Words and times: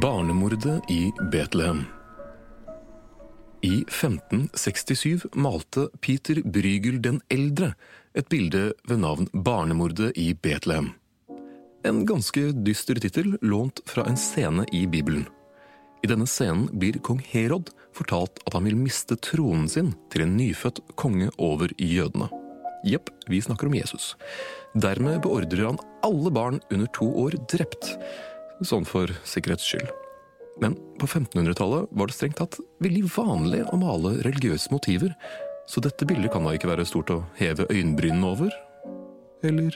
Barnemordet 0.00 0.90
i 0.90 1.12
Betlehem 1.30 1.84
I 3.62 3.84
1567 3.88 5.26
malte 5.34 5.88
Peter 6.00 6.40
Brygel 6.42 6.98
den 7.02 7.20
eldre 7.30 7.72
et 8.14 8.28
bilde 8.28 8.72
ved 8.88 9.00
navn 9.04 9.28
Barnemordet 9.32 10.12
i 10.18 10.32
Betlehem. 10.34 10.90
En 11.86 12.04
ganske 12.06 12.50
dyster 12.66 12.98
tittel 13.00 13.38
lånt 13.40 13.80
fra 13.86 14.06
en 14.10 14.18
scene 14.18 14.66
i 14.72 14.86
Bibelen. 14.90 15.28
I 16.04 16.10
denne 16.10 16.26
scenen 16.26 16.66
blir 16.74 16.98
kong 17.00 17.22
Herod 17.30 17.70
fortalt 17.96 18.42
at 18.44 18.58
han 18.58 18.66
vil 18.66 18.80
miste 18.80 19.16
tronen 19.16 19.70
sin 19.70 19.94
til 20.12 20.26
en 20.26 20.34
nyfødt 20.36 20.82
konge 21.00 21.30
over 21.38 21.70
jødene. 21.78 22.43
Jepp, 22.84 23.10
vi 23.28 23.40
snakker 23.42 23.66
om 23.66 23.74
Jesus. 23.74 24.12
Dermed 24.74 25.22
beordrer 25.24 25.70
han 25.70 25.80
alle 26.04 26.30
barn 26.34 26.60
under 26.70 26.90
to 26.92 27.08
år 27.24 27.36
drept 27.50 27.94
sånn 28.64 28.86
for 28.88 29.10
sikkerhets 29.26 29.64
skyld. 29.66 29.88
Men 30.62 30.76
på 31.00 31.08
1500-tallet 31.08 31.88
var 31.90 32.10
det 32.10 32.14
strengt 32.14 32.38
tatt 32.38 32.60
veldig 32.84 33.08
vanlig 33.16 33.64
å 33.72 33.80
male 33.80 34.18
religiøse 34.26 34.70
motiver, 34.74 35.16
så 35.66 35.80
dette 35.82 36.06
bildet 36.06 36.30
kan 36.34 36.44
da 36.44 36.52
ikke 36.54 36.70
være 36.70 36.86
stort 36.86 37.10
å 37.10 37.22
heve 37.40 37.66
øyenbrynene 37.72 38.30
over? 38.30 38.54
Eller 39.44 39.74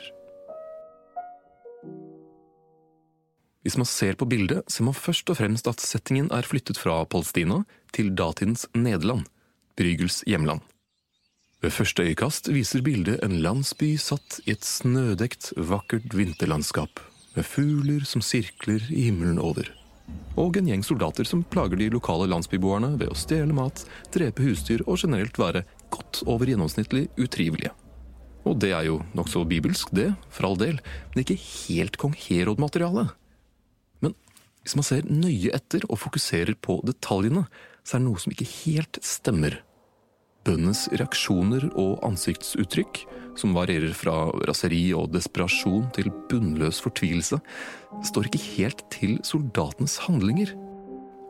Hvis 3.66 3.76
man 3.76 3.88
ser 3.90 4.14
på 4.16 4.24
bildet, 4.24 4.62
ser 4.70 4.86
man 4.86 4.96
først 4.96 5.28
og 5.28 5.36
fremst 5.40 5.66
at 5.68 5.82
settingen 5.82 6.30
er 6.32 6.46
flyttet 6.46 6.78
fra 6.80 7.02
Palestina 7.04 7.64
til 7.92 8.14
datidens 8.16 8.64
Nederland, 8.72 9.26
Brygels 9.76 10.22
hjemland. 10.24 10.62
Ved 11.58 11.72
første 11.74 12.04
øyekast 12.06 12.46
viser 12.54 12.84
bildet 12.86 13.18
en 13.26 13.40
landsby 13.42 13.96
satt 13.98 14.36
i 14.44 14.52
et 14.52 14.62
snødekt, 14.62 15.50
vakkert 15.58 16.14
vinterlandskap, 16.14 17.00
med 17.34 17.46
fugler 17.50 18.04
som 18.06 18.22
sirkler 18.22 18.84
i 18.94 19.08
himmelen 19.08 19.40
over. 19.42 19.66
Og 20.38 20.54
en 20.60 20.70
gjeng 20.70 20.84
soldater 20.86 21.26
som 21.26 21.42
plager 21.42 21.80
de 21.80 21.90
lokale 21.90 22.28
landsbyboerne 22.30 22.92
ved 23.00 23.10
å 23.10 23.18
stjele 23.18 23.56
mat, 23.58 23.82
drepe 24.14 24.46
husdyr 24.46 24.86
og 24.86 25.02
generelt 25.02 25.42
være 25.42 25.64
godt 25.90 26.22
over 26.30 26.46
gjennomsnittlig 26.46 27.08
utrivelige. 27.18 27.74
Og 28.46 28.62
det 28.62 28.70
er 28.78 28.86
jo 28.86 29.02
nokså 29.18 29.42
bibelsk, 29.50 29.90
det, 29.90 30.12
for 30.30 30.52
all 30.52 30.58
del, 30.62 30.78
men 31.10 31.24
ikke 31.24 31.40
helt 31.42 31.98
kong 31.98 32.14
Herod-materiale. 32.14 33.08
Men 33.98 34.14
hvis 34.62 34.78
man 34.78 34.86
ser 34.86 35.10
nøye 35.10 35.50
etter 35.58 35.82
og 35.90 36.04
fokuserer 36.06 36.54
på 36.54 36.78
detaljene, 36.86 37.48
så 37.82 37.96
er 37.96 38.04
det 38.04 38.12
noe 38.12 38.22
som 38.22 38.30
ikke 38.30 38.52
helt 38.62 39.02
stemmer. 39.02 39.64
Bøndenes 40.48 40.86
reaksjoner 40.96 41.66
og 41.76 41.98
ansiktsuttrykk, 42.06 43.02
som 43.36 43.52
varierer 43.52 43.92
fra 43.92 44.30
raseri 44.48 44.94
og 44.96 45.10
desperasjon 45.12 45.90
til 45.92 46.08
bunnløs 46.30 46.78
fortvilelse, 46.80 47.36
står 48.08 48.30
ikke 48.30 48.40
helt 48.54 48.80
til 48.94 49.18
soldatenes 49.28 49.98
handlinger. 50.06 50.54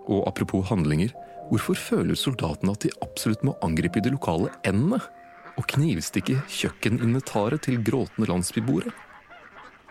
Og 0.07 0.23
apropos 0.31 0.69
handlinger, 0.71 1.11
hvorfor 1.51 1.75
føler 1.75 2.15
soldatene 2.15 2.77
at 2.77 2.87
de 2.87 2.93
absolutt 3.03 3.43
må 3.43 3.57
angripe 3.67 4.05
de 4.05 4.13
lokale 4.15 4.53
endene? 4.69 5.01
Og 5.59 5.67
knivstikke 5.75 6.39
kjøkkeninventaret 6.47 7.65
til 7.67 7.83
gråtende 7.83 8.31
landsbyboere? 8.31 8.95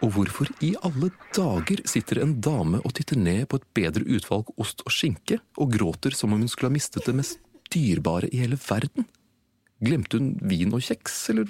Og 0.06 0.14
hvorfor 0.16 0.48
i 0.64 0.72
alle 0.88 1.12
dager 1.36 1.84
sitter 1.90 2.22
en 2.24 2.38
dame 2.40 2.80
og 2.80 2.96
titter 2.96 3.20
ned 3.20 3.44
på 3.52 3.60
et 3.60 3.68
bedre 3.76 4.08
utvalg 4.08 4.56
ost 4.56 4.86
og 4.86 4.96
skinke 4.96 5.42
og 5.60 5.76
gråter 5.76 6.16
som 6.16 6.32
om 6.32 6.40
hun 6.40 6.54
skulle 6.54 6.72
ha 6.72 6.78
mistet 6.78 7.10
det 7.10 7.18
mest 7.18 7.42
dyrebare 7.74 8.32
i 8.32 8.46
hele 8.46 8.56
verden? 8.70 9.04
Glemte 9.84 10.18
hun 10.18 10.32
vin 10.42 10.74
og 10.74 10.82
kjeks, 10.82 11.30
eller 11.34 11.50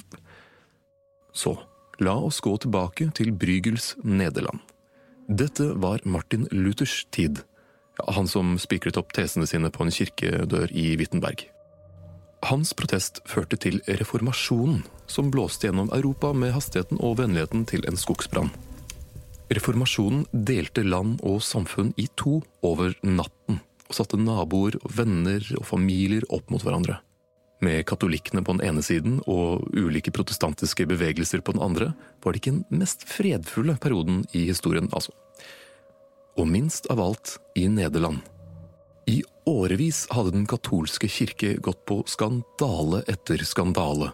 Så, 1.33 1.53
la 1.99 2.15
oss 2.17 2.41
gå 2.41 2.55
tilbake 2.57 3.11
til 3.15 3.31
Brygels 3.31 3.95
Nederland. 4.03 4.59
Dette 5.27 5.73
var 5.75 6.01
Martin 6.05 6.47
Luthers 6.51 7.05
tid, 7.11 7.43
han 8.07 8.27
som 8.27 8.57
spikret 8.61 8.97
opp 8.97 9.13
tesene 9.15 9.47
sine 9.47 9.71
på 9.73 9.83
en 9.83 9.93
kirkedør 9.93 10.71
i 10.71 10.95
Wittenberg. 10.99 11.47
Hans 12.45 12.73
protest 12.77 13.19
førte 13.25 13.57
til 13.57 13.79
reformasjonen, 13.87 14.83
som 15.09 15.31
blåste 15.33 15.67
gjennom 15.67 15.89
Europa 15.95 16.33
med 16.33 16.53
hastigheten 16.53 16.99
og 17.01 17.17
vennligheten 17.21 17.65
til 17.67 17.83
en 17.89 17.97
skogsbrann. 17.97 18.51
Reformasjonen 19.49 20.25
delte 20.31 20.83
land 20.83 21.21
og 21.25 21.41
samfunn 21.41 21.93
i 21.97 22.07
to 22.19 22.41
over 22.61 22.93
natten, 23.01 23.61
og 23.87 23.95
satte 23.95 24.19
naboer, 24.19 24.77
venner 24.91 25.43
og 25.57 25.65
familier 25.65 26.27
opp 26.29 26.51
mot 26.51 26.63
hverandre. 26.63 26.99
Med 27.59 27.85
katolikkene 27.89 28.43
på 28.45 28.53
den 28.53 28.67
ene 28.67 28.83
siden 28.85 29.17
og 29.25 29.65
ulike 29.73 30.13
protestantiske 30.13 30.85
bevegelser 30.89 31.41
på 31.41 31.55
den 31.55 31.63
andre, 31.65 31.93
var 32.21 32.33
det 32.33 32.43
ikke 32.43 32.53
den 32.59 32.81
mest 32.83 33.07
fredfulle 33.09 33.77
perioden 33.81 34.23
i 34.37 34.45
historien, 34.51 34.89
altså. 34.93 35.15
Og 36.37 36.45
minst 36.45 36.85
av 36.93 37.01
alt 37.01 37.37
i 37.57 37.65
Nederland. 37.71 38.21
I 39.09 39.23
årevis 39.49 40.05
hadde 40.13 40.35
den 40.35 40.45
katolske 40.45 41.09
kirke 41.09 41.55
gått 41.63 41.81
på 41.89 42.03
skandale 42.05 43.01
etter 43.09 43.41
skandale. 43.47 44.11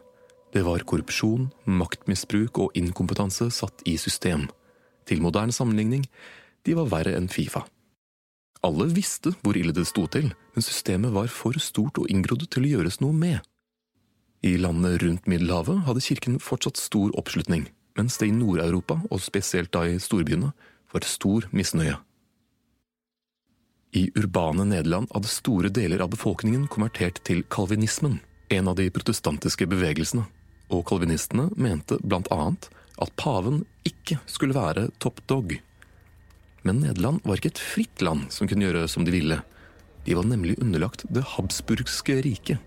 Det 0.53 0.61
var 0.63 0.85
korrupsjon, 0.87 1.49
maktmisbruk 1.65 2.61
og 2.61 2.75
inkompetanse 2.77 3.49
satt 3.51 3.83
i 3.89 3.97
system. 3.97 4.45
Til 5.09 5.19
moderne 5.19 5.51
sammenligning, 5.51 6.05
de 6.63 6.77
var 6.77 6.91
verre 6.93 7.17
enn 7.17 7.27
Fifa. 7.27 7.65
Alle 8.63 8.87
visste 8.95 9.33
hvor 9.43 9.57
ille 9.59 9.73
det 9.75 9.85
sto 9.89 10.05
til, 10.07 10.29
men 10.55 10.63
systemet 10.63 11.11
var 11.15 11.27
for 11.31 11.57
stort 11.59 11.99
og 11.99 12.07
inngrodd 12.11 12.45
til 12.47 12.63
å 12.63 12.71
gjøres 12.77 13.01
noe 13.03 13.15
med. 13.15 13.41
I 14.43 14.55
landene 14.59 14.97
rundt 14.99 15.27
Middelhavet 15.27 15.83
hadde 15.87 16.03
kirken 16.03 16.39
fortsatt 16.43 16.79
stor 16.79 17.11
oppslutning, 17.19 17.67
mens 17.99 18.17
det 18.19 18.29
i 18.31 18.35
Nord-Europa, 18.35 18.99
og 19.11 19.21
spesielt 19.23 19.71
da 19.75 19.85
i 19.87 19.99
storbyene, 19.99 20.51
var 20.93 21.07
stor 21.07 21.47
misnøye. 21.51 21.95
I 23.93 24.07
urbane 24.17 24.65
Nederland 24.65 25.11
hadde 25.13 25.29
store 25.29 25.69
deler 25.69 26.01
av 26.01 26.11
befolkningen 26.15 26.65
konvertert 26.71 27.19
til 27.27 27.43
kalvinismen, 27.53 28.17
en 28.49 28.71
av 28.71 28.79
de 28.79 28.87
protestantiske 28.93 29.67
bevegelsene, 29.69 30.25
og 30.73 30.87
kalvinistene 30.89 31.49
mente 31.59 31.99
blant 32.01 32.31
annet 32.33 32.69
at 33.01 33.13
paven 33.19 33.61
ikke 33.87 34.17
skulle 34.29 34.57
være 34.57 34.87
top 35.03 35.21
dog. 35.29 35.53
Men 36.63 36.79
Nederland 36.79 37.23
var 37.27 37.39
ikke 37.39 37.51
et 37.53 37.61
fritt 37.61 38.03
land 38.03 38.29
som 38.31 38.47
kunne 38.47 38.63
gjøre 38.63 38.87
som 38.91 39.03
de 39.03 39.11
ville. 39.11 39.39
De 40.07 40.15
var 40.15 40.27
nemlig 40.27 40.55
underlagt 40.63 41.05
det 41.11 41.23
habsburgske 41.35 42.21
riket. 42.23 42.59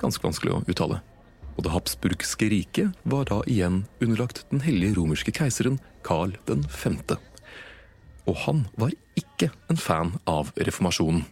Ganske 0.00 0.24
vanskelig 0.24 0.54
å 0.54 0.62
uttale. 0.68 1.00
Og 1.56 1.64
det 1.66 1.72
habsburgske 1.74 2.50
riket 2.52 3.08
var 3.08 3.26
da 3.28 3.40
igjen 3.50 3.82
underlagt 4.04 4.44
den 4.52 4.62
hellige 4.62 4.94
romerske 5.00 5.34
keiseren 5.34 5.80
Karl 6.06 6.36
5. 6.46 7.00
Og 8.28 8.36
han 8.44 8.66
var 8.78 8.92
ikke 9.18 9.50
en 9.72 9.80
fan 9.80 10.14
av 10.28 10.52
reformasjonen. 10.60 11.24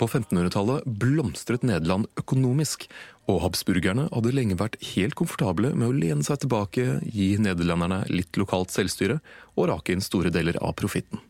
På 0.00 0.06
1500-tallet 0.08 0.86
blomstret 0.86 1.64
Nederland 1.66 2.06
økonomisk, 2.16 2.86
og 3.28 3.42
habsburgerne 3.44 4.06
hadde 4.08 4.30
lenge 4.32 4.56
vært 4.56 4.78
helt 4.94 5.12
komfortable 5.18 5.74
med 5.74 5.90
å 5.90 5.96
lene 5.96 6.24
seg 6.24 6.40
tilbake, 6.40 7.02
gi 7.04 7.34
nederlenderne 7.36 8.06
litt 8.08 8.38
lokalt 8.40 8.72
selvstyre 8.72 9.18
og 9.60 9.68
rake 9.68 9.92
inn 9.92 10.00
store 10.00 10.32
deler 10.32 10.56
av 10.64 10.72
profitten. 10.80 11.20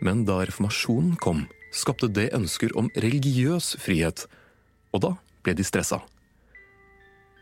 Men 0.00 0.24
da 0.24 0.38
reformasjonen 0.48 1.18
kom, 1.20 1.44
skapte 1.76 2.08
det 2.08 2.30
ønsker 2.32 2.72
om 2.72 2.88
religiøs 2.96 3.74
frihet, 3.84 4.24
og 4.96 5.04
da 5.04 5.12
ble 5.44 5.56
de 5.60 5.68
stressa. 5.68 6.00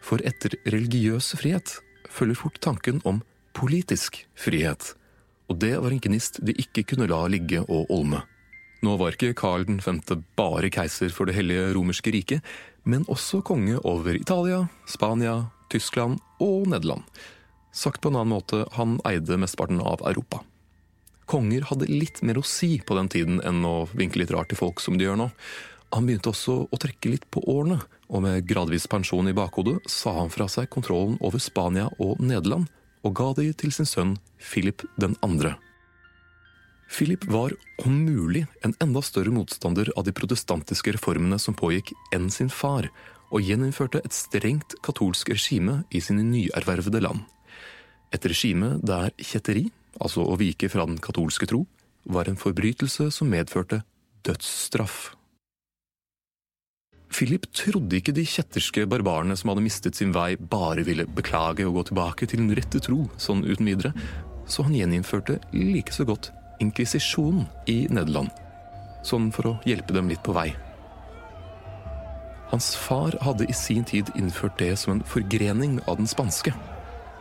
For 0.03 0.19
etter 0.27 0.59
religiøs 0.67 1.37
frihet 1.39 1.77
følger 2.11 2.43
fort 2.43 2.59
tanken 2.67 2.99
om 3.07 3.23
politisk 3.55 4.25
frihet, 4.35 4.97
og 5.47 5.63
det 5.63 5.77
var 5.79 5.95
en 5.95 6.03
gnist 6.03 6.43
de 6.43 6.59
ikke 6.59 6.89
kunne 6.91 7.07
la 7.15 7.23
ligge 7.31 7.63
og 7.63 7.95
olme. 7.95 8.25
Nå 8.81 8.95
var 8.97 9.13
ikke 9.13 9.35
Karl 9.37 9.67
5. 9.69 10.01
bare 10.39 10.71
keiser 10.73 11.13
for 11.13 11.29
Det 11.29 11.37
hellige 11.37 11.75
romerske 11.77 12.13
riket, 12.15 12.41
men 12.89 13.05
også 13.13 13.43
konge 13.45 13.77
over 13.85 14.17
Italia, 14.17 14.69
Spania, 14.89 15.51
Tyskland 15.69 16.21
og 16.41 16.71
Nederland. 16.73 17.05
Sagt 17.73 18.01
på 18.01 18.09
en 18.09 18.17
annen 18.17 18.33
måte, 18.33 18.65
han 18.73 18.97
eide 19.05 19.37
mesteparten 19.37 19.83
av 19.85 20.01
Europa. 20.09 20.41
Konger 21.29 21.69
hadde 21.69 21.91
litt 21.93 22.25
mer 22.27 22.41
å 22.41 22.47
si 22.47 22.81
på 22.81 22.97
den 22.97 23.13
tiden 23.13 23.39
enn 23.47 23.61
å 23.69 23.85
vinke 23.93 24.19
litt 24.19 24.33
rart 24.35 24.51
til 24.51 24.59
folk 24.59 24.81
som 24.83 24.97
de 24.99 25.07
gjør 25.07 25.21
nå. 25.21 25.29
Han 25.95 26.07
begynte 26.07 26.33
også 26.33 26.57
å 26.71 26.81
trekke 26.81 27.13
litt 27.13 27.29
på 27.31 27.45
årene, 27.51 27.79
og 28.11 28.25
med 28.25 28.47
gradvis 28.49 28.89
pensjon 28.91 29.29
i 29.29 29.37
bakhodet 29.37 29.77
sa 29.91 30.17
han 30.23 30.33
fra 30.33 30.49
seg 30.51 30.71
kontrollen 30.73 31.21
over 31.21 31.43
Spania 31.43 31.91
og 32.01 32.19
Nederland, 32.25 32.71
og 33.05 33.15
ga 33.19 33.33
de 33.37 33.51
til 33.53 33.75
sin 33.75 33.87
sønn 33.87 34.17
Philip 34.41 34.83
2. 34.99 35.61
Philip 37.01 37.25
var 37.25 37.55
om 37.77 37.95
mulig 38.05 38.43
en 38.61 38.75
enda 38.85 39.01
større 39.01 39.33
motstander 39.33 39.89
av 39.97 40.05
de 40.05 40.13
protestantiske 40.13 40.93
reformene 40.93 41.39
som 41.41 41.55
pågikk, 41.57 41.95
enn 42.13 42.27
sin 42.29 42.51
far, 42.53 42.91
og 43.33 43.41
gjeninnførte 43.41 44.03
et 44.05 44.13
strengt 44.13 44.75
katolsk 44.85 45.31
regime 45.33 45.79
i 45.97 46.03
sine 46.05 46.21
nyervervede 46.29 47.01
land. 47.01 47.23
Et 48.13 48.27
regime 48.29 48.75
der 48.85 49.15
kjetteri, 49.17 49.71
altså 49.97 50.27
å 50.29 50.37
vike 50.37 50.69
fra 50.69 50.85
den 50.91 50.99
katolske 51.01 51.49
tro, 51.49 51.63
var 52.05 52.29
en 52.29 52.37
forbrytelse 52.37 53.07
som 53.17 53.33
medførte 53.33 53.79
dødsstraff. 54.29 55.15
Philip 57.09 57.49
trodde 57.57 57.97
ikke 57.97 58.13
de 58.13 58.27
kjetterske 58.29 58.85
barbarene 58.85 59.39
som 59.41 59.55
hadde 59.55 59.65
mistet 59.65 59.97
sin 59.97 60.13
vei, 60.13 60.35
bare 60.37 60.85
ville 60.85 61.09
beklage 61.09 61.65
og 61.65 61.79
gå 61.79 61.87
tilbake 61.89 62.29
til 62.29 62.45
den 62.45 62.53
rette 62.61 62.85
tro 62.85 63.07
sånn 63.17 63.41
uten 63.49 63.73
videre, 63.73 63.95
så 64.45 64.69
han 64.69 64.77
gjeninnførte 64.77 65.39
like 65.57 65.97
så 65.97 66.05
godt 66.05 66.29
inkvisisjon 66.61 67.45
i 67.71 67.85
Nederland, 67.91 68.31
sånn 69.07 69.31
for 69.35 69.51
å 69.51 69.59
hjelpe 69.69 69.97
dem 69.97 70.11
litt 70.13 70.23
på 70.27 70.35
vei. 70.37 70.51
Hans 72.51 72.73
far 72.75 73.15
hadde 73.23 73.47
i 73.47 73.55
sin 73.55 73.85
tid 73.87 74.11
innført 74.19 74.59
det 74.59 74.73
som 74.81 74.97
en 74.97 75.05
forgrening 75.07 75.79
av 75.87 76.01
den 76.01 76.11
spanske. 76.11 76.53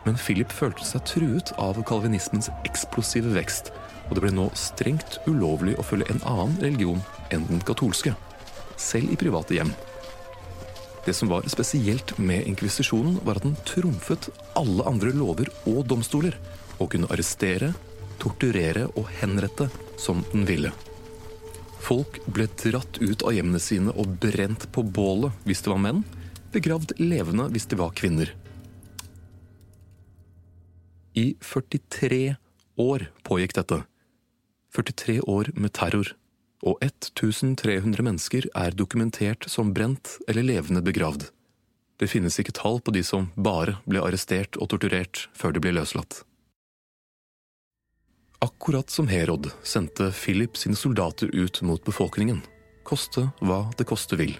Men 0.02 0.16
Philip 0.18 0.50
følte 0.50 0.82
seg 0.86 1.04
truet 1.06 1.52
av 1.60 1.78
kalvinismens 1.86 2.48
eksplosive 2.66 3.30
vekst, 3.36 3.70
og 4.08 4.16
det 4.16 4.24
ble 4.24 4.32
nå 4.34 4.48
strengt 4.58 5.20
ulovlig 5.28 5.76
å 5.78 5.84
følge 5.86 6.08
en 6.10 6.24
annen 6.26 6.56
religion 6.64 7.04
enn 7.30 7.46
den 7.46 7.62
katolske, 7.62 8.16
selv 8.80 9.12
i 9.12 9.18
private 9.20 9.54
hjem. 9.54 9.70
Det 11.04 11.14
som 11.16 11.30
var 11.30 11.46
spesielt 11.48 12.16
med 12.18 12.48
inkvisisjonen, 12.48 13.20
var 13.24 13.38
at 13.38 13.46
den 13.46 13.56
trumfet 13.68 14.28
alle 14.58 14.84
andre 14.88 15.14
lover 15.16 15.52
og 15.70 15.84
domstoler, 15.88 16.34
og 16.80 16.90
kunne 16.94 17.08
arrestere, 17.12 17.70
torturere 18.20 18.86
og 18.94 19.08
henrette 19.20 19.68
som 20.00 20.22
den 20.32 20.46
ville. 20.48 20.72
Folk 21.80 22.20
ble 22.28 22.46
dratt 22.60 23.00
ut 23.00 23.24
av 23.24 23.34
hjemmene 23.34 23.60
sine 23.62 23.92
og 23.96 24.18
brent 24.22 24.68
på 24.74 24.84
bålet 24.84 25.32
hvis 25.48 25.64
det 25.64 25.72
var 25.72 25.82
menn, 25.82 26.04
begravd 26.52 26.94
levende 27.00 27.48
hvis 27.54 27.68
det 27.70 27.80
var 27.80 27.94
kvinner. 27.96 28.32
I 31.16 31.34
43 31.40 32.36
år 32.80 33.08
pågikk 33.26 33.56
dette. 33.56 33.82
43 34.76 35.20
år 35.26 35.50
med 35.56 35.74
terror. 35.74 36.14
Og 36.60 36.76
1300 36.84 38.04
mennesker 38.04 38.46
er 38.54 38.76
dokumentert 38.76 39.48
som 39.48 39.72
brent 39.74 40.18
eller 40.28 40.44
levende 40.46 40.84
begravd. 40.84 41.30
Det 42.00 42.08
finnes 42.08 42.36
ikke 42.40 42.54
tall 42.56 42.78
på 42.84 42.92
de 42.94 43.02
som 43.04 43.30
bare 43.36 43.78
ble 43.88 44.00
arrestert 44.04 44.56
og 44.60 44.70
torturert 44.72 45.26
før 45.36 45.56
de 45.56 45.64
ble 45.64 45.74
løslatt. 45.76 46.22
Akkurat 48.40 48.90
som 48.90 49.08
Herod 49.08 49.50
sendte 49.62 50.12
Philip 50.12 50.56
sine 50.56 50.76
soldater 50.76 51.28
ut 51.32 51.62
mot 51.62 51.84
befolkningen, 51.84 52.38
koste 52.88 53.26
hva 53.44 53.66
det 53.76 53.84
koste 53.84 54.16
vil, 54.16 54.32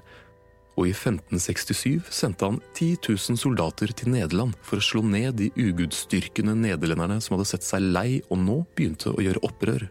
og 0.81 0.89
i 0.89 0.95
1567 0.95 2.09
sendte 2.09 2.49
han 2.49 2.57
10 2.73 2.97
000 3.11 3.37
soldater 3.43 3.93
til 3.93 4.15
Nederland 4.15 4.57
for 4.65 4.81
å 4.81 4.87
slå 4.87 5.05
ned 5.05 5.37
de 5.43 5.51
ugudstyrkende 5.53 6.57
nederlenderne 6.63 7.21
som 7.21 7.37
hadde 7.37 7.51
sett 7.53 7.69
seg 7.69 7.91
lei 7.93 8.23
og 8.31 8.41
nå 8.41 8.59
begynte 8.73 9.13
å 9.13 9.21
gjøre 9.21 9.45
opprør. 9.45 9.89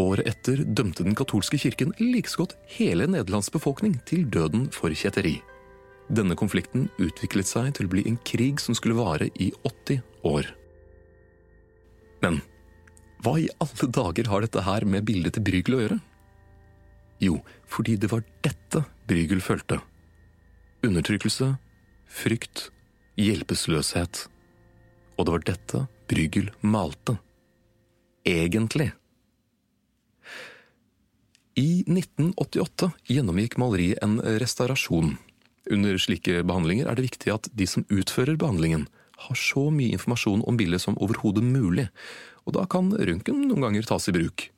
Året 0.00 0.32
etter 0.32 0.64
dømte 0.64 1.04
den 1.04 1.16
katolske 1.16 1.60
kirken 1.60 1.92
like 2.00 2.32
så 2.32 2.46
godt 2.46 2.56
hele 2.78 3.04
Nederlands 3.12 3.52
befolkning 3.52 4.00
til 4.08 4.24
døden 4.24 4.70
for 4.72 4.88
kjetteri. 4.88 5.42
Denne 6.08 6.36
konflikten 6.38 6.88
utviklet 6.96 7.48
seg 7.48 7.74
til 7.76 7.88
å 7.88 7.92
bli 7.92 8.08
en 8.08 8.22
krig 8.24 8.60
som 8.62 8.76
skulle 8.76 8.96
vare 8.96 9.28
i 9.36 9.52
80 9.68 10.00
år. 10.32 10.56
Men 12.22 12.40
hva 13.24 13.36
i 13.40 13.48
alle 13.62 13.88
dager 13.92 14.28
har 14.30 14.44
dette 14.44 14.64
her 14.66 14.84
med 14.88 15.06
bildet 15.08 15.36
til 15.36 15.44
Brygel 15.46 15.76
å 15.76 15.82
gjøre? 15.82 15.98
Jo, 17.22 17.40
fordi 17.64 17.96
det 17.96 18.10
var 18.12 18.24
dette 18.44 18.84
Brygel 19.08 19.40
følte. 19.40 19.80
Undertrykkelse, 20.84 21.54
frykt, 22.06 22.68
hjelpeløshet. 23.16 24.26
Og 25.16 25.24
det 25.24 25.32
var 25.32 25.46
dette 25.48 25.86
Brygel 26.10 26.50
malte. 26.60 27.16
Egentlig. 28.26 28.90
I 31.56 31.86
1988 31.88 32.90
gjennomgikk 33.08 33.56
maleriet 33.56 34.02
en 34.04 34.18
restaurasjon. 34.20 35.14
Under 35.72 35.96
slike 35.98 36.42
behandlinger 36.46 36.86
er 36.86 36.98
det 36.98 37.06
viktig 37.08 37.32
at 37.32 37.48
de 37.56 37.66
som 37.70 37.86
utfører 37.88 38.36
behandlingen, 38.38 38.84
har 39.16 39.38
så 39.38 39.68
mye 39.72 39.96
informasjon 39.96 40.44
om 40.46 40.58
bildet 40.58 40.82
som 40.84 40.98
overhodet 41.00 41.44
mulig, 41.44 41.88
og 42.44 42.56
da 42.58 42.66
kan 42.70 42.92
røntgen 42.92 43.46
noen 43.48 43.64
ganger 43.64 43.88
tas 43.88 44.08
i 44.10 44.14
bruk. 44.14 44.50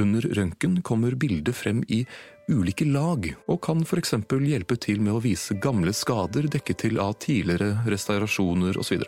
Under 0.00 0.24
røntgen 0.36 0.80
kommer 0.86 1.14
bildet 1.18 1.56
frem 1.56 1.82
i 1.88 2.04
ulike 2.50 2.86
lag, 2.88 3.26
og 3.46 3.60
kan 3.62 3.82
f.eks. 3.84 4.14
hjelpe 4.26 4.76
til 4.80 5.00
med 5.00 5.14
å 5.14 5.22
vise 5.22 5.56
gamle 5.62 5.92
skader 5.94 6.48
dekket 6.50 6.84
til 6.86 7.00
av 7.02 7.16
tidligere 7.22 7.84
restaurasjoner 7.90 8.78
osv. 8.80 9.04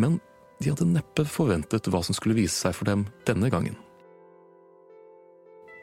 Men 0.00 0.18
de 0.60 0.72
hadde 0.72 0.88
neppe 0.88 1.26
forventet 1.28 1.90
hva 1.90 2.02
som 2.02 2.16
skulle 2.16 2.38
vise 2.38 2.56
seg 2.56 2.74
for 2.76 2.88
dem 2.88 3.06
denne 3.28 3.50
gangen. 3.52 3.76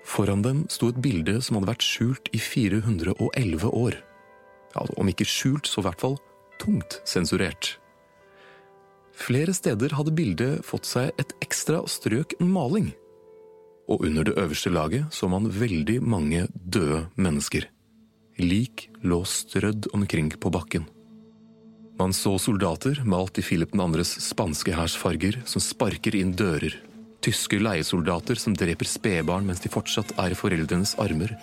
Foran 0.08 0.42
dem 0.42 0.66
sto 0.74 0.90
et 0.90 1.00
bilde 1.00 1.38
som 1.46 1.60
hadde 1.60 1.70
vært 1.70 1.86
skjult 1.86 2.32
i 2.34 2.40
411 2.42 3.70
år. 3.70 4.00
Ja, 4.74 4.84
om 4.98 5.12
ikke 5.12 5.28
skjult, 5.28 5.70
så 5.70 5.84
i 5.84 5.86
hvert 5.86 6.02
fall 6.02 6.18
tungt 6.62 7.00
sensurert. 7.10 7.76
Flere 9.18 9.54
steder 9.54 9.94
hadde 9.98 10.14
bildet 10.16 10.66
fått 10.66 10.88
seg 10.90 11.12
et 11.22 11.34
ekstra 11.44 11.84
strøk 11.90 12.38
maling. 12.40 12.92
Og 13.92 14.06
under 14.08 14.26
det 14.30 14.38
øverste 14.40 14.72
laget 14.72 15.12
så 15.14 15.28
man 15.30 15.50
veldig 15.52 16.00
mange 16.02 16.46
døde 16.54 17.04
mennesker. 17.18 17.68
Lik 18.40 18.88
lå 19.04 19.24
strødd 19.28 19.90
omkring 19.94 20.32
på 20.38 20.54
bakken. 20.54 20.88
Man 22.00 22.16
så 22.18 22.38
soldater 22.42 23.04
malt 23.06 23.38
i 23.38 23.44
Philip 23.46 23.76
2.s 23.78 24.16
spanske 24.32 24.74
hærs 24.74 24.96
farger 24.98 25.42
som 25.46 25.62
sparker 25.62 26.16
inn 26.18 26.32
dører, 26.34 26.74
Tyske 27.22 27.60
leiesoldater 27.62 28.40
som 28.42 28.56
dreper 28.58 28.88
spedbarn 28.90 29.46
mens 29.46 29.62
de 29.62 29.70
fortsatt 29.70 30.10
er 30.22 30.34
i 30.34 30.38
foreldrenes 30.38 30.96
armer. 31.02 31.36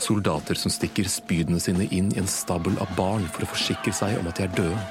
Soldater 0.00 0.58
som 0.58 0.72
stikker 0.72 1.08
spydene 1.10 1.60
sine 1.62 1.86
inn 1.94 2.10
i 2.14 2.20
en 2.20 2.28
stabel 2.30 2.78
av 2.82 2.90
barn 2.96 3.26
for 3.28 3.44
å 3.44 3.50
forsikre 3.52 3.92
seg 3.94 4.18
om 4.20 4.30
at 4.30 4.40
de 4.40 4.46
er 4.46 4.54
døde. 4.56 4.84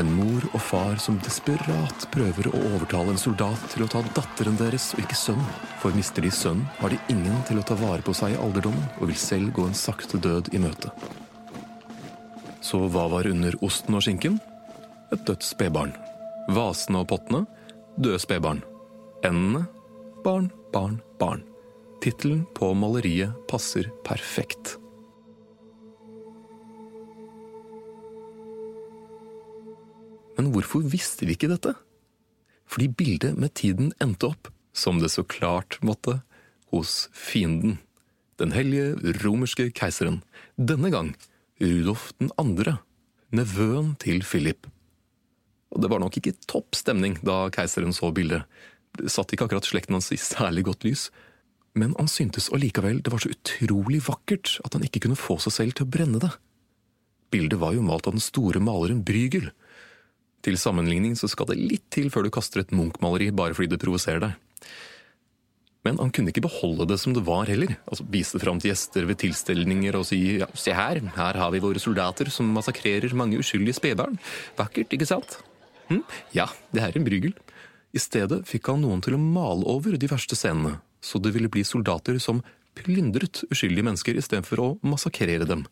En 0.00 0.08
mor 0.10 0.42
og 0.50 0.62
far 0.64 0.96
som 0.98 1.20
desperat 1.22 2.06
prøver 2.14 2.48
å 2.50 2.62
overtale 2.72 3.12
en 3.14 3.20
soldat 3.20 3.68
til 3.70 3.84
å 3.84 3.90
ta 3.92 4.00
datteren 4.16 4.56
deres 4.58 4.88
og 4.96 5.04
ikke 5.04 5.18
sønnen. 5.18 5.52
For 5.82 5.94
mister 5.94 6.24
de 6.24 6.32
sønnen, 6.34 6.66
har 6.80 6.90
de 6.90 6.98
ingen 7.14 7.44
til 7.46 7.60
å 7.60 7.66
ta 7.66 7.76
vare 7.78 8.02
på 8.02 8.14
seg 8.16 8.34
i 8.34 8.40
alderdommen 8.42 8.88
og 8.98 9.12
vil 9.12 9.20
selv 9.20 9.54
gå 9.54 9.68
en 9.68 9.78
sakte 9.78 10.18
død 10.18 10.50
i 10.56 10.62
møte. 10.64 10.90
Så 12.64 12.82
hva 12.90 13.06
var 13.12 13.30
under 13.30 13.54
osten 13.62 13.94
og 13.94 14.02
skinken? 14.02 14.40
Et 15.14 15.22
dødt 15.28 15.46
spedbarn. 15.46 15.94
Vasene 16.50 17.04
og 17.04 17.10
pottene? 17.12 17.44
døde 17.94 18.18
spedbarn. 18.18 18.64
Endene 19.22 19.68
barn, 20.24 20.50
barn, 20.72 21.02
barn. 21.20 21.53
Tittelen 22.04 22.42
på 22.52 22.66
maleriet 22.76 23.32
passer 23.48 23.86
perfekt. 24.04 24.74
Men 30.36 30.50
hvorfor 30.52 30.84
visste 30.84 31.24
vi 31.24 31.32
ikke 31.32 31.48
dette? 31.48 31.72
Fordi 32.68 32.90
bildet 32.92 33.40
med 33.40 33.54
tiden 33.56 33.94
endte 34.04 34.34
opp, 34.34 34.52
som 34.76 35.00
det 35.00 35.14
så 35.16 35.24
klart 35.24 35.78
måtte, 35.80 36.18
hos 36.74 37.08
fienden. 37.16 37.78
Den 38.36 38.52
hellige 38.52 39.16
romerske 39.24 39.70
keiseren. 39.72 40.20
Denne 40.60 40.92
gang 40.92 41.14
Rudolf 41.62 42.10
2., 42.20 42.78
nevøen 43.32 43.94
til 43.96 44.20
Philip. 44.28 44.68
Og 45.72 45.80
det 45.80 45.88
var 45.88 46.04
nok 46.04 46.20
ikke 46.20 46.36
topp 46.44 46.76
stemning 46.76 47.16
da 47.24 47.46
keiseren 47.54 47.96
så 47.96 48.12
bildet. 48.12 48.44
Det 48.92 49.08
satt 49.08 49.32
ikke 49.32 49.48
akkurat 49.48 49.64
slekten 49.64 49.96
hans 49.96 50.12
i 50.12 50.20
særlig 50.20 50.68
godt 50.68 50.84
lys. 50.84 51.08
Men 51.74 51.94
han 51.98 52.08
syntes 52.10 52.50
allikevel 52.54 53.00
det 53.02 53.10
var 53.10 53.22
så 53.22 53.32
utrolig 53.34 54.00
vakkert 54.06 54.58
at 54.66 54.76
han 54.76 54.84
ikke 54.86 55.04
kunne 55.06 55.18
få 55.18 55.40
seg 55.42 55.56
selv 55.56 55.76
til 55.76 55.86
å 55.86 55.92
brenne 55.96 56.22
det. 56.22 56.30
Bildet 57.34 57.58
var 57.58 57.74
jo 57.74 57.82
malt 57.82 58.06
av 58.06 58.14
den 58.14 58.22
store 58.22 58.62
maleren 58.62 59.02
Brygel. 59.06 59.50
Til 60.44 60.58
sammenligning 60.60 61.16
så 61.18 61.26
skal 61.30 61.48
det 61.50 61.58
litt 61.58 61.86
til 61.94 62.10
før 62.14 62.26
du 62.26 62.34
kaster 62.34 62.62
et 62.62 62.74
Munch-maleri 62.74 63.32
bare 63.34 63.56
fordi 63.56 63.72
det 63.72 63.80
provoserer 63.82 64.22
deg. 64.22 64.36
Men 65.84 65.98
han 66.00 66.12
kunne 66.14 66.30
ikke 66.32 66.44
beholde 66.46 66.86
det 66.88 66.96
som 67.02 67.12
det 67.16 67.24
var 67.26 67.48
heller. 67.50 67.74
Altså 67.90 68.06
Vise 68.08 68.38
det 68.38 68.44
fram 68.44 68.60
til 68.60 68.70
gjester 68.70 69.08
ved 69.08 69.18
tilstelninger 69.20 69.98
og 69.98 70.06
si 70.08 70.20
ja, 70.38 70.48
se 70.56 70.72
her, 70.72 71.02
her 71.16 71.40
har 71.40 71.50
vi 71.52 71.60
våre 71.64 71.82
soldater 71.82 72.30
som 72.32 72.48
massakrerer 72.56 73.12
mange 73.18 73.40
uskyldige 73.42 73.76
spedbarn. 73.80 74.16
Vakkert, 74.56 74.94
ikke 74.94 75.08
sant? 75.10 75.36
Hm? 75.90 76.00
Ja, 76.36 76.48
det 76.72 76.86
er 76.86 76.96
en 76.96 77.04
brygel. 77.04 77.34
I 77.94 78.00
stedet 78.00 78.40
fikk 78.48 78.72
han 78.72 78.80
noen 78.82 79.04
til 79.04 79.18
å 79.18 79.20
male 79.20 79.68
over 79.70 79.98
de 80.00 80.08
verste 80.10 80.38
scenene, 80.38 80.78
så 81.04 81.20
det 81.20 81.34
ville 81.36 81.52
bli 81.52 81.64
soldater 81.66 82.18
som 82.22 82.40
plyndret 82.74 83.44
uskyldige 83.52 83.86
mennesker 83.86 84.16
istedenfor 84.18 84.62
å 84.62 84.68
massakrere 84.86 85.46
dem. 85.48 85.66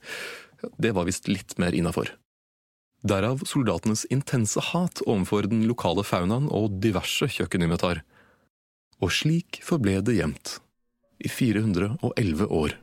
Det 0.78 0.92
var 0.94 1.08
visst 1.08 1.30
litt 1.30 1.56
mer 1.58 1.74
innafor. 1.74 2.12
Derav 3.02 3.42
soldatenes 3.48 4.04
intense 4.14 4.62
hat 4.70 5.02
overfor 5.08 5.48
den 5.50 5.64
lokale 5.66 6.04
faunaen 6.06 6.46
og 6.54 6.78
diverse 6.84 7.26
kjøkkeninvitar. 7.34 8.04
Og 9.02 9.10
slik 9.10 9.58
forble 9.66 9.98
det 10.06 10.20
gjemt. 10.20 10.60
I 11.22 11.30
411 11.30 12.46
år. 12.46 12.78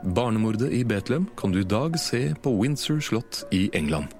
Barnemordet 0.00 0.70
i 0.72 0.84
Betlehem 0.84 1.26
kan 1.36 1.52
du 1.52 1.60
i 1.60 1.68
dag 1.68 1.96
se 2.00 2.30
på 2.40 2.52
Windsor 2.56 3.00
slott 3.04 3.44
i 3.52 3.68
England. 3.76 4.19